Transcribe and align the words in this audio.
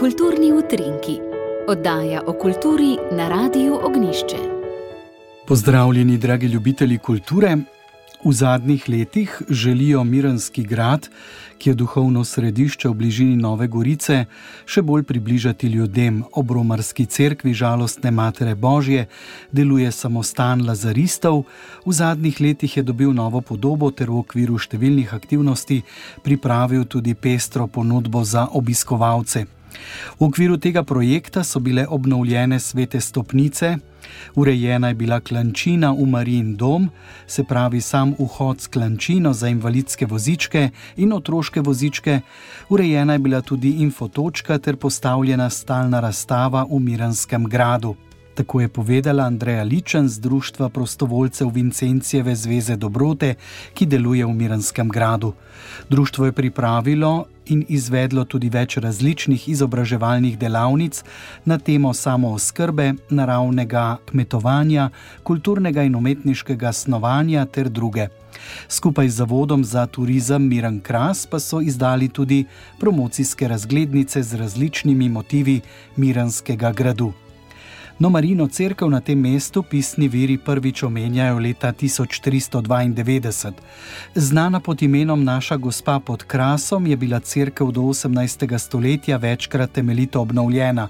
Kulturni 0.00 0.48
utrinki, 0.52 1.18
oddaja 1.68 2.22
o 2.26 2.32
kulturi 2.32 2.94
na 3.12 3.28
Radiu 3.28 3.74
Ognišče. 3.86 4.36
Pozdravljeni, 5.46 6.16
dragi 6.18 6.46
ljubitelji 6.46 6.98
kulture. 6.98 7.56
V 8.24 8.32
zadnjih 8.32 8.88
letih 8.88 9.42
želijo 9.48 10.04
Mirenski 10.04 10.64
grad, 10.64 11.08
ki 11.58 11.70
je 11.70 11.74
duhovno 11.74 12.24
središče 12.24 12.88
v 12.88 12.94
bližini 12.94 13.36
Nove 13.36 13.68
Gorice, 13.68 14.24
še 14.64 14.82
bolj 14.82 15.02
približati 15.02 15.68
ljudem. 15.68 16.24
Ob 16.32 16.50
romarski 16.50 17.06
cerkvi 17.06 17.52
žalostne 17.54 18.10
Matere 18.10 18.54
Božje 18.54 19.06
deluje 19.52 19.92
samostan 19.92 20.64
Lazaristov. 20.66 21.44
V 21.84 21.92
zadnjih 21.92 22.40
letih 22.40 22.76
je 22.76 22.82
dobil 22.82 23.12
novo 23.12 23.40
podobo 23.40 23.90
ter 23.90 24.08
v 24.08 24.24
okviru 24.24 24.56
številnih 24.56 25.12
aktivnosti 25.12 25.82
pripravil 26.24 26.88
tudi 26.88 27.14
pestro 27.14 27.66
ponudbo 27.66 28.24
za 28.24 28.48
obiskovalce. 28.48 29.59
V 30.18 30.24
okviru 30.24 30.56
tega 30.56 30.82
projekta 30.82 31.44
so 31.44 31.60
bile 31.60 31.86
obnovljene 31.86 32.60
svete 32.60 33.00
stopnice, 33.00 33.76
urejena 34.34 34.88
je 34.88 34.94
bila 34.94 35.20
klančina 35.20 35.92
v 35.92 36.06
Marijin 36.06 36.56
dom, 36.56 36.90
se 37.26 37.44
pravi 37.44 37.80
sam 37.80 38.14
vhod 38.18 38.60
s 38.60 38.66
klančino 38.66 39.32
za 39.32 39.48
invalidske 39.48 40.06
vozičke 40.06 40.70
in 40.96 41.12
otroške 41.12 41.60
vozičke, 41.60 42.20
urejena 42.68 43.12
je 43.12 43.18
bila 43.18 43.40
tudi 43.40 43.70
infotočka 43.70 44.58
ter 44.58 44.76
postavljena 44.76 45.50
stalna 45.50 46.00
razstava 46.00 46.66
v 46.70 46.78
Miranskem 46.78 47.44
gradu. 47.44 47.96
Tako 48.34 48.60
je 48.60 48.68
povedala 48.68 49.24
Andreja 49.24 49.62
Ličen 49.62 50.08
z 50.08 50.20
Društva 50.20 50.68
prostovoljcev 50.68 51.48
Vincencijeve 51.48 52.34
zveze 52.34 52.76
Dobrote, 52.76 53.34
ki 53.74 53.86
deluje 53.86 54.26
v 54.26 54.34
Miranskem 54.34 54.88
gradu. 54.88 55.32
Društvo 55.88 56.26
je 56.26 56.32
pripravilo 56.32 57.24
in 57.46 57.64
izvedlo 57.68 58.24
tudi 58.24 58.48
več 58.48 58.76
različnih 58.76 59.48
izobraževalnih 59.48 60.38
delavnic 60.38 61.02
na 61.44 61.58
temo 61.58 61.94
samooskrbe, 61.94 62.92
naravnega 63.10 63.98
kmetovanja, 64.10 64.90
kulturnega 65.22 65.82
in 65.82 65.94
umetniškega 65.94 66.72
snovanja 66.72 67.44
ter 67.46 67.68
druge. 67.68 68.08
Skupaj 68.68 69.08
z 69.08 69.16
Zavodom 69.16 69.64
za 69.64 69.86
turizem 69.86 70.48
Miran 70.48 70.80
Kras 70.80 71.26
pa 71.26 71.40
so 71.40 71.60
izdali 71.60 72.08
tudi 72.08 72.44
promocijske 72.78 73.48
razglednice 73.48 74.22
z 74.22 74.34
različnimi 74.34 75.08
motivi 75.08 75.60
Miranskega 75.96 76.72
gradu. 76.72 77.12
No, 78.00 78.08
Marino 78.08 78.48
crkv 78.48 78.88
na 78.88 79.00
tem 79.00 79.20
mestu 79.20 79.62
pisni 79.62 80.08
viri 80.08 80.38
prvič 80.38 80.82
omenjajo 80.82 81.38
leta 81.38 81.72
1392. 81.72 83.52
Znana 84.14 84.60
pod 84.60 84.82
imenom 84.82 85.24
Naša 85.24 85.56
gospa 85.56 86.00
pod 86.00 86.24
Krasom 86.24 86.86
je 86.86 86.96
bila 86.96 87.20
crkv 87.20 87.70
do 87.70 87.80
18. 87.80 88.58
stoletja 88.58 89.16
večkrat 89.16 89.72
temeljito 89.72 90.20
obnovljena. 90.20 90.88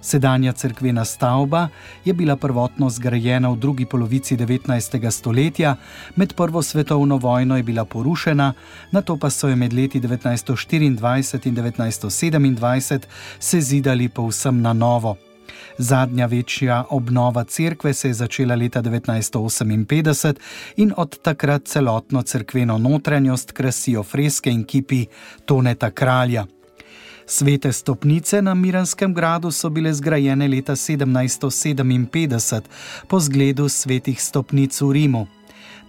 Sedanja 0.00 0.52
crkvena 0.52 1.04
stavba 1.04 1.68
je 2.04 2.12
bila 2.12 2.36
prvotno 2.36 2.90
zgrajena 2.90 3.48
v 3.48 3.56
drugi 3.56 3.86
polovici 3.86 4.36
19. 4.36 5.10
stoletja, 5.10 5.76
med 6.16 6.34
Prvo 6.34 6.62
svetovno 6.62 7.16
vojno 7.16 7.56
je 7.56 7.62
bila 7.62 7.84
porušena, 7.84 8.52
na 8.92 9.02
to 9.02 9.16
pa 9.16 9.30
so 9.30 9.48
jo 9.48 9.56
med 9.56 9.72
leti 9.72 10.00
1924 10.00 10.86
in 10.86 10.98
1927 10.98 13.00
sezidali 13.38 14.08
povsem 14.08 14.60
na 14.60 14.72
novo. 14.72 15.29
Zadnja 15.78 16.26
večja 16.26 16.84
obnova 16.90 17.44
cerkve 17.44 17.94
se 17.94 18.08
je 18.08 18.14
začela 18.14 18.54
leta 18.54 18.82
1958 18.82 20.34
in 20.76 20.92
od 20.96 21.18
takrat 21.22 21.64
celotno 21.64 22.22
cerkveno 22.22 22.78
notranjost 22.78 23.52
krasijo 23.52 24.02
freske 24.02 24.50
in 24.50 24.64
kipi 24.64 25.06
Toneta 25.44 25.90
Kralja. 25.90 26.46
Svete 27.26 27.72
stopnice 27.72 28.42
na 28.42 28.54
Miranskem 28.54 29.14
gradu 29.14 29.50
so 29.50 29.70
bile 29.70 29.92
zgrajene 29.94 30.48
leta 30.48 30.72
1757 30.72 32.60
po 33.08 33.20
zgledu 33.20 33.68
svetih 33.68 34.22
stopnic 34.22 34.80
v 34.80 34.92
Rimu. 34.92 35.39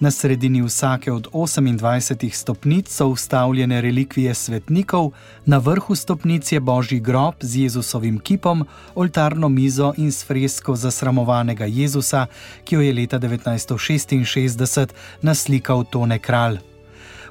Na 0.00 0.10
sredini 0.10 0.62
vsake 0.62 1.12
od 1.12 1.28
28 1.32 2.32
stopnic 2.32 2.88
so 2.88 3.08
ustavljene 3.08 3.80
relikvije 3.80 4.34
svetnikov, 4.34 5.10
na 5.46 5.58
vrhu 5.58 5.94
stopnic 5.94 6.52
je 6.52 6.60
božji 6.60 7.00
grob 7.00 7.34
z 7.40 7.56
Jezusovim 7.56 8.18
kipom, 8.18 8.66
oltarno 8.94 9.48
mizo 9.48 9.92
in 9.96 10.12
s 10.12 10.24
fresko 10.24 10.76
zasramovanega 10.76 11.64
Jezusa, 11.64 12.26
ki 12.64 12.74
jo 12.74 12.80
je 12.80 12.92
leta 12.92 13.18
1966 13.18 14.88
naslikal 15.22 15.84
Tone 15.84 16.18
Kralj. 16.18 16.69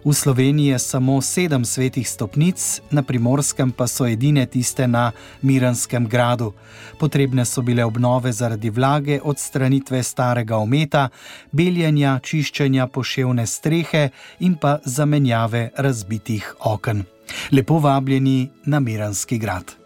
V 0.06 0.14
Sloveniji 0.14 0.68
je 0.68 0.80
samo 0.80 1.22
sedem 1.22 1.66
svetih 1.66 2.10
stopnic, 2.10 2.82
na 2.92 3.04
primorskem 3.04 3.72
pa 3.72 3.88
so 3.88 4.08
edine 4.08 4.46
tiste 4.46 4.88
na 4.88 5.12
Miranskem 5.42 6.08
gradu. 6.08 6.54
Potrebne 7.00 7.46
so 7.46 7.62
bile 7.62 7.84
obnove 7.84 8.32
zaradi 8.32 8.70
vlage, 8.70 9.20
odstranitve 9.24 10.04
starega 10.04 10.58
ometa, 10.58 11.10
beljenja, 11.52 12.20
čiščenja 12.24 12.88
poševne 12.88 13.48
strehe 13.48 14.10
in 14.40 14.56
pa 14.56 14.78
zamenjave 14.86 15.70
razbitih 15.78 16.56
oken. 16.60 17.04
Lepo 17.52 17.80
vabljeni 17.80 18.50
na 18.66 18.80
Miranski 18.80 19.38
grad. 19.38 19.79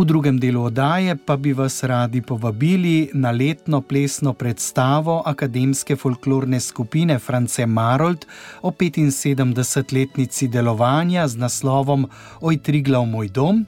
V 0.00 0.04
drugem 0.08 0.40
delu 0.40 0.62
oddaje 0.64 1.12
pa 1.12 1.36
bi 1.36 1.52
vas 1.52 1.84
radi 1.84 2.22
povabili 2.22 3.10
na 3.12 3.30
letno 3.30 3.80
plesno 3.84 4.32
predstavo 4.32 5.22
akademske 5.26 5.96
folklorne 5.96 6.60
skupine 6.60 7.18
France 7.18 7.66
Marold 7.66 8.24
o 8.62 8.70
75-letnici 8.70 10.48
delovanja 10.48 11.28
z 11.28 11.36
naslovom 11.36 12.08
Oj, 12.40 12.56
Triglav, 12.56 13.04
moj 13.04 13.28
dom. 13.28 13.66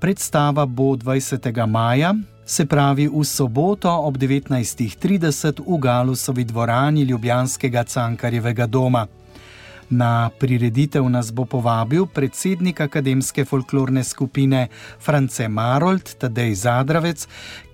Predstava 0.00 0.66
bo 0.66 0.96
20. 0.96 1.66
maja, 1.66 2.14
se 2.46 2.66
pravi 2.66 3.08
v 3.08 3.24
soboto 3.24 3.92
ob 3.92 4.16
19.30 4.16 5.60
v 5.66 5.78
Galusovi 5.78 6.44
dvorani 6.44 7.02
Ljubljanskega 7.02 7.84
Cankarjevega 7.84 8.66
doma. 8.66 9.06
Na 9.92 10.30
prireditev 10.32 11.04
nas 11.04 11.28
bo 11.28 11.44
povabil 11.44 12.06
predsednik 12.08 12.80
akademske 12.80 13.44
folklorne 13.44 14.00
skupine 14.04 14.68
France 14.96 15.48
Marold, 15.48 16.14
Tadej 16.16 16.54
Zadravec, 16.64 17.26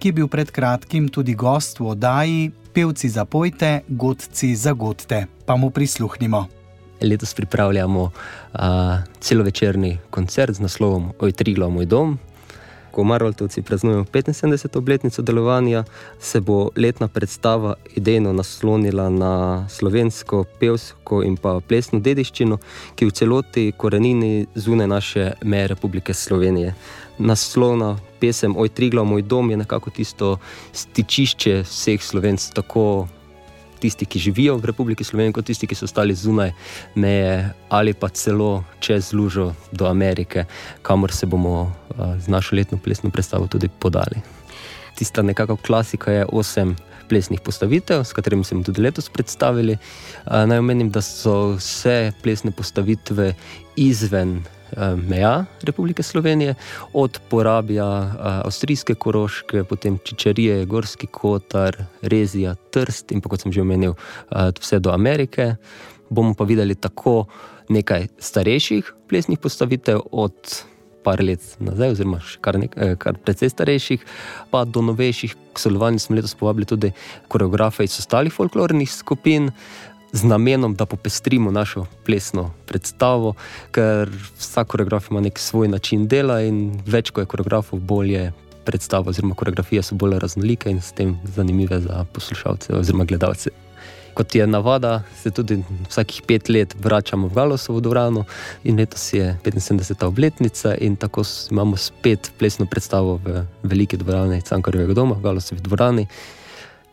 ki 0.03 0.09
je 0.09 0.17
bil 0.17 0.27
pred 0.27 0.51
kratkim 0.51 1.07
tudi 1.09 1.39
gost 1.39 1.79
v 1.79 1.95
oddaji 1.95 2.51
Pevci 2.75 3.09
za 3.09 3.25
pojte, 3.25 3.87
Godci 3.89 4.57
za 4.57 4.73
godte. 4.73 5.27
Pa 5.47 5.57
mu 5.57 5.71
prisluhnimo. 5.71 6.47
Letos 7.01 7.35
pripravljamo 7.35 8.03
uh, 8.03 8.11
celovečerni 9.21 9.99
koncert 10.11 10.59
z 10.59 10.61
naslovom 10.61 11.13
Oj, 11.21 11.33
Triglo, 11.33 11.71
moj 11.71 11.87
dom, 11.87 12.19
ko 12.99 13.05
Maroltovci 13.05 13.63
praznujemo 13.63 14.05
75. 14.05 14.79
obletnico 14.79 15.23
delovanja, 15.23 15.85
se 16.21 16.41
bo 16.41 16.71
letna 16.77 17.09
predstava 17.09 17.75
idejno 17.95 18.33
naslonila 18.33 19.09
na 19.09 19.69
slovensko 19.69 20.45
pevsko 20.61 21.23
in 21.23 21.37
pa 21.37 21.61
plesno 21.69 22.01
dediščino, 22.03 22.59
ki 22.99 23.07
v 23.07 23.15
celoti 23.15 23.65
korenini 23.77 24.47
zunaj 24.55 24.91
naše 24.91 25.29
meje 25.43 25.69
Republike 25.69 26.15
Slovenije. 26.15 26.75
Naslovna 27.19 27.93
pesem 28.21 28.57
Oj, 28.59 28.69
Trigla, 28.69 29.05
moj 29.05 29.23
dom 29.23 29.51
je 29.51 29.61
nekako 29.63 29.91
tisto 29.95 30.39
stičišče 30.73 31.63
vseh 31.71 32.03
slovencev, 32.03 32.55
tako 32.55 33.07
tisti, 33.79 34.07
ki 34.07 34.19
živijo 34.19 34.57
v 34.57 34.71
Republiki 34.73 35.05
Sloveniji, 35.05 35.33
kot 35.33 35.47
tisti, 35.51 35.67
ki 35.67 35.79
so 35.79 35.89
ostali 35.89 36.15
zunaj 36.15 36.53
meje 36.95 37.51
ali 37.69 37.95
pa 37.95 38.09
celo 38.09 38.65
čez 38.81 39.13
lužo 39.13 39.53
do 39.73 39.87
Amerike, 39.87 40.45
kamor 40.83 41.13
se 41.13 41.27
bomo 41.27 41.73
z 42.19 42.29
našo 42.29 42.57
letno 42.57 42.79
plesno 42.79 43.11
predstavo 43.11 43.47
tudi 43.47 43.69
podali. 43.69 44.38
Tista 44.99 45.23
nekakšna 45.23 45.57
klasika 45.63 46.13
je 46.13 46.27
osem 46.33 46.77
plesnih 47.09 47.41
postavitev, 47.41 48.05
s 48.05 48.13
katerimi 48.13 48.45
smo 48.45 48.63
tudi 48.63 48.83
letos 48.83 49.09
predstavili. 49.09 49.79
Naj 50.27 50.59
omenim, 50.59 50.91
da 50.91 51.01
so 51.01 51.55
vse 51.57 52.13
plesne 52.23 52.51
postavitve 52.51 53.35
izven 53.77 54.43
meja 55.09 55.45
Republike 55.63 56.03
Slovenije, 56.03 56.55
od 56.93 57.21
porabja 57.31 57.87
avstrijske 58.45 58.95
koroške, 58.95 59.65
potem 59.65 59.99
Čičarije, 60.05 60.67
Gorski 60.67 61.07
kotar, 61.07 61.77
Rezija, 62.03 62.55
Trst 62.55 63.13
in 63.13 63.21
pa 63.21 63.31
kot 63.33 63.47
sem 63.47 63.53
že 63.53 63.63
omenil, 63.63 63.95
vse 64.61 64.79
do 64.79 64.91
Amerike. 64.93 65.55
Bomo 66.11 66.35
pa 66.35 66.45
videli 66.45 66.75
tako 66.75 67.27
nekaj 67.69 68.09
starejših 68.19 68.93
plesnih 69.09 69.39
postavitev 69.39 70.01
od 70.13 70.65
par 71.09 71.23
let 71.25 71.41
nazaj, 71.65 71.95
oziroma 71.97 72.21
kar, 72.45 72.59
nek, 72.61 72.75
kar 73.01 73.17
precej 73.25 73.55
starejših, 73.55 74.05
pa 74.53 74.67
do 74.69 74.85
novejših. 74.85 75.37
K 75.57 75.63
sodelovanju 75.65 75.99
smo 75.99 76.17
letos 76.19 76.37
povabili 76.39 76.69
tudi 76.69 76.93
koreografe 77.33 77.87
iz 77.89 77.97
ostalih 77.99 78.33
folklornih 78.35 78.91
skupin 78.93 79.49
z 80.13 80.29
namenom, 80.29 80.75
da 80.77 80.87
popestrimo 80.87 81.51
našo 81.51 81.87
plesno 82.07 82.51
predstavo, 82.69 83.35
ker 83.73 84.13
vsak 84.39 84.69
koreograf 84.75 85.11
ima 85.11 85.25
nek 85.25 85.41
svoj 85.41 85.69
način 85.69 86.07
dela 86.09 86.43
in 86.45 86.79
več 86.87 87.11
kot 87.11 87.25
je 87.25 87.33
koreografov, 87.33 87.81
bolje 87.81 88.29
predstava, 88.69 89.09
oziroma 89.11 89.35
koreografije 89.35 89.83
so 89.83 89.97
bolj 89.97 90.19
raznolike 90.21 90.71
in 90.71 90.83
s 90.85 90.93
tem 90.93 91.17
zanimive 91.25 91.81
za 91.81 92.05
poslušalce 92.13 92.77
oziroma 92.77 93.09
gledalce. 93.09 93.51
Kot 94.19 94.35
je 94.35 94.47
navada, 94.47 95.03
se 95.23 95.31
tudi 95.31 95.63
vsakih 95.89 96.23
pet 96.27 96.49
let 96.49 96.75
vračamo 96.83 97.29
v 97.29 97.35
Galosovo 97.35 97.81
dvorano 97.81 98.25
in 98.65 98.77
letos 98.77 99.13
je 99.13 99.37
75. 99.45 100.05
obletnica 100.07 100.75
in 100.75 100.97
tako 100.97 101.23
imamo 101.51 101.77
spet 101.77 102.33
plesno 102.39 102.67
predstavo 102.67 103.21
v 103.25 103.45
veliki 103.63 103.97
dvorani 103.97 104.43
Cankarjevega 104.43 104.95
doma, 104.95 105.15
v 105.15 105.23
Galosovi 105.23 105.61
dvorani. 105.61 106.07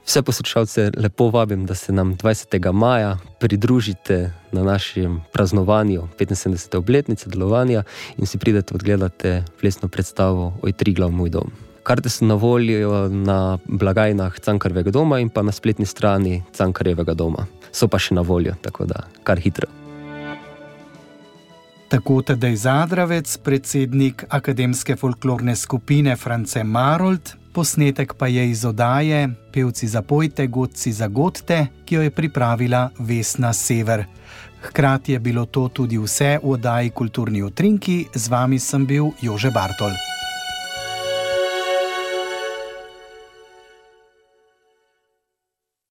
Vse 0.06 0.22
poslušalce 0.22 0.92
lepo 0.98 1.31
vabim, 1.33 1.66
da 1.66 1.75
se 1.75 1.94
nam 1.94 2.13
20. 2.18 2.72
maja 2.72 3.18
pridružite 3.39 4.31
na 4.51 4.63
našem 4.63 5.22
praznovanju 5.33 6.07
75. 6.19 6.77
obletnice 6.77 7.30
delovanja 7.30 7.83
in 8.18 8.25
si 8.25 8.38
pridete 8.38 8.75
odgledati 8.75 9.42
plesno 9.62 9.89
predstavo 9.89 10.54
Oj, 10.62 10.72
tri 10.72 10.94
glav 10.94 11.12
moj 11.12 11.30
dom. 11.30 11.64
Karte 11.85 12.09
so 12.09 12.25
na 12.25 12.33
voljo 12.33 13.07
na 13.09 13.57
blagajnah 13.65 14.39
Cankarjevega 14.39 14.91
doma 14.91 15.19
in 15.21 15.29
pa 15.29 15.43
na 15.45 15.51
spletni 15.51 15.85
strani 15.85 16.43
Cankarjevega 16.57 17.13
doma. 17.13 17.45
So 17.71 17.85
pa 17.87 17.99
še 18.01 18.15
na 18.17 18.23
voljo, 18.25 18.55
tako 18.61 18.87
da 18.89 19.03
kar 19.23 19.37
hitro. 19.37 19.69
Tako 21.93 22.23
tedaj 22.25 22.55
Zadravec, 22.63 23.35
predsednik 23.37 24.25
akademske 24.33 24.95
folklorne 24.97 25.53
skupine 25.55 26.15
France 26.17 26.63
Marold, 26.63 27.35
posnetek 27.53 28.17
pa 28.17 28.27
je 28.33 28.47
iz 28.49 28.65
odaje 28.65 29.29
Pevci 29.53 29.88
za 29.88 30.01
pojte, 30.01 30.47
godci 30.47 30.91
za 30.91 31.07
godte, 31.07 31.67
ki 31.85 31.95
jo 31.95 32.01
je 32.01 32.09
pripravila 32.09 32.89
Vesna 32.99 33.53
Sever. 33.53 34.07
Hkrati 34.65 35.13
je 35.13 35.19
bilo 35.19 35.45
to 35.45 35.69
tudi 35.69 36.01
vse 36.01 36.39
v 36.41 36.57
oddaji 36.57 36.89
Kulturni 36.89 37.45
utrinki, 37.45 38.07
z 38.15 38.27
vami 38.27 38.59
sem 38.59 38.89
bil 38.89 39.13
Jože 39.21 39.53
Bartol. 39.53 40.14